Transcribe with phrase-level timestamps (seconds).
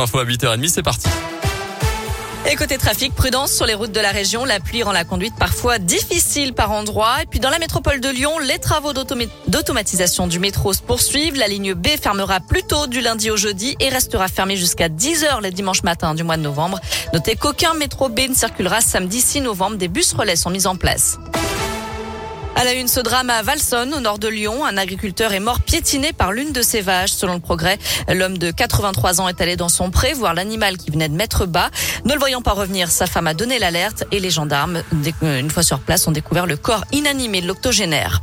[0.00, 0.68] Info à 8h30.
[0.68, 1.08] C'est parti.
[2.50, 4.46] Et côté trafic, prudence sur les routes de la région.
[4.46, 7.22] La pluie rend la conduite parfois difficile par endroits.
[7.22, 11.36] Et puis dans la métropole de Lyon, les travaux d'automatisation du métro se poursuivent.
[11.36, 15.42] La ligne B fermera plus tôt du lundi au jeudi et restera fermée jusqu'à 10h
[15.42, 16.80] les dimanches matins du mois de novembre.
[17.12, 19.76] Notez qu'aucun métro B ne circulera samedi 6 novembre.
[19.76, 21.18] Des bus relais sont mis en place.
[22.58, 24.64] À la une, ce drame à Valsonne, au nord de Lyon.
[24.64, 27.12] Un agriculteur est mort piétiné par l'une de ses vaches.
[27.12, 27.78] Selon le progrès,
[28.08, 31.46] l'homme de 83 ans est allé dans son pré voir l'animal qui venait de mettre
[31.46, 31.70] bas.
[32.04, 34.82] Ne le voyant pas revenir, sa femme a donné l'alerte et les gendarmes,
[35.22, 38.22] une fois sur place, ont découvert le corps inanimé de l'octogénaire.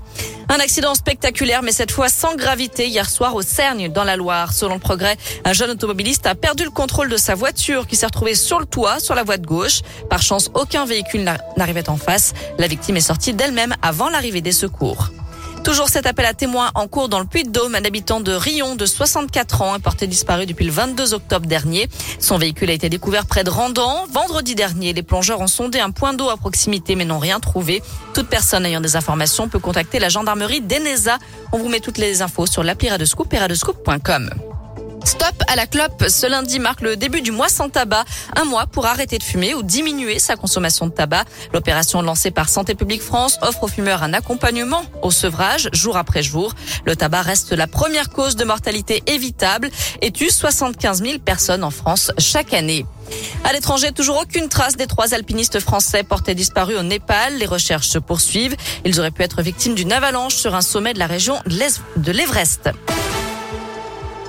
[0.55, 4.53] Un accident spectaculaire, mais cette fois sans gravité, hier soir au Cergne, dans la Loire.
[4.53, 8.05] Selon le progrès, un jeune automobiliste a perdu le contrôle de sa voiture qui s'est
[8.05, 9.81] retrouvée sur le toit, sur la voie de gauche.
[10.09, 11.25] Par chance, aucun véhicule
[11.57, 12.31] n'arrivait en face.
[12.57, 15.09] La victime est sortie d'elle-même avant l'arrivée des secours.
[15.65, 17.73] Toujours cet appel à témoins en cours dans le Puy-de-Dôme.
[17.73, 21.89] Un habitant de Rion de 64 ans est porté disparu depuis le 22 octobre dernier.
[22.19, 24.05] Son véhicule a été découvert près de Randan.
[24.11, 27.81] Vendredi dernier, les plongeurs ont sondé un point d'eau à proximité mais n'ont rien trouvé.
[28.13, 31.17] Toute personne ayant des informations peut contacter la gendarmerie d'Enesa.
[31.51, 34.44] On vous met toutes les infos sur l'appli Radescoop et radescoop.com.
[35.05, 36.05] Stop à la clope.
[36.09, 38.05] Ce lundi marque le début du mois sans tabac.
[38.35, 41.25] Un mois pour arrêter de fumer ou diminuer sa consommation de tabac.
[41.53, 46.23] L'opération lancée par Santé publique France offre aux fumeurs un accompagnement au sevrage jour après
[46.23, 46.53] jour.
[46.85, 49.69] Le tabac reste la première cause de mortalité évitable
[50.01, 52.85] et tue 75 000 personnes en France chaque année.
[53.43, 57.37] À l'étranger, toujours aucune trace des trois alpinistes français portés disparus au Népal.
[57.37, 58.55] Les recherches se poursuivent.
[58.83, 62.71] Ils auraient pu être victimes d'une avalanche sur un sommet de la région de l'Everest.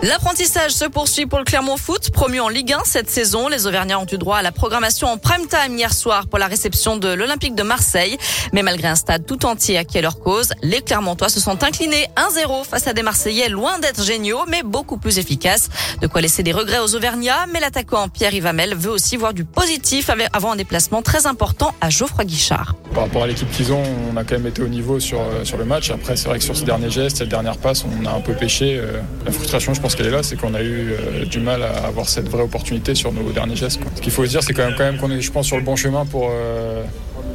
[0.06, 3.48] L'apprentissage se poursuit pour le Clermont Foot, promu en Ligue 1 cette saison.
[3.48, 6.46] Les Auvergnats ont eu droit à la programmation en prime time hier soir pour la
[6.46, 8.16] réception de l'Olympique de Marseille.
[8.52, 12.06] Mais malgré un stade tout entier acquis à leur cause, les Clermontois se sont inclinés
[12.16, 15.70] 1-0 face à des Marseillais loin d'être géniaux, mais beaucoup plus efficaces.
[16.00, 19.44] De quoi laisser des regrets aux Auvergnats, mais l'attaquant Pierre Ivamel veut aussi voir du
[19.44, 22.76] positif avant un déplacement très important à Geoffroy Guichard.
[22.94, 23.82] Par rapport à l'équipe qu'ils ont,
[24.12, 25.90] on a quand même été au niveau sur, euh, sur le match.
[25.90, 28.34] Après, c'est vrai que sur ces derniers gestes, cette dernière passe, on a un peu
[28.34, 28.78] pêché.
[28.78, 31.62] Euh, la frustration, je pense qu'elle est là, c'est qu'on a eu euh, du mal
[31.62, 33.80] à avoir cette vraie opportunité sur nos derniers gestes.
[33.94, 35.56] Ce qu'il faut se dire, c'est quand même, quand même qu'on est, je pense, sur
[35.56, 36.30] le bon chemin pour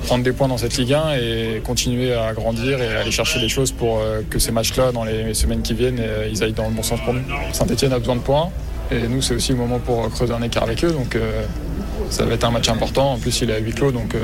[0.05, 3.49] prendre des points dans cette Ligue 1 et continuer à grandir et aller chercher des
[3.49, 6.01] choses pour que ces matchs-là, dans les semaines qui viennent,
[6.31, 7.21] ils aillent dans le bon sens pour nous.
[7.51, 8.49] Saint-Etienne a besoin de points
[8.91, 10.91] et nous, c'est aussi le moment pour creuser un écart avec eux.
[10.91, 11.17] Donc,
[12.09, 13.13] ça va être un match important.
[13.13, 14.15] En plus, il est à huis clos, donc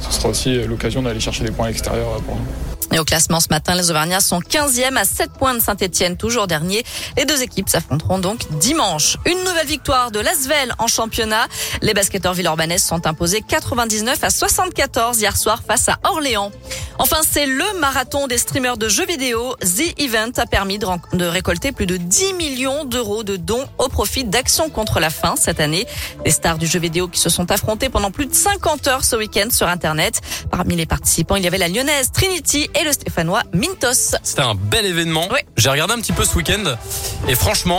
[0.00, 2.67] ce sera aussi l'occasion d'aller chercher des points à l'extérieur pour nous.
[2.92, 6.46] Et au classement ce matin, les Auvergnats sont 15e à 7 points de Saint-Etienne, toujours
[6.46, 6.84] dernier.
[7.16, 9.16] Les deux équipes s'affronteront donc dimanche.
[9.26, 11.46] Une nouvelle victoire de l'Asvel en championnat.
[11.82, 16.50] Les basketteurs villeurbanais sont imposés 99 à 74 hier soir face à Orléans.
[17.00, 19.54] Enfin, c'est le marathon des streamers de jeux vidéo.
[19.60, 24.24] The Event a permis de, récolter plus de 10 millions d'euros de dons au profit
[24.24, 25.86] d'Action contre la faim cette année.
[26.24, 29.14] Des stars du jeu vidéo qui se sont affrontés pendant plus de 50 heures ce
[29.14, 30.20] week-end sur Internet.
[30.50, 34.16] Parmi les participants, il y avait la lyonnaise Trinity et le stéphanois Mintos.
[34.24, 35.28] C'était un bel événement.
[35.56, 36.64] J'ai regardé un petit peu ce week-end
[37.28, 37.76] et franchement,